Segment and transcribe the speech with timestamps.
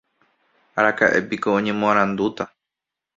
[0.79, 2.43] Araka'épiko oñemoarandúta.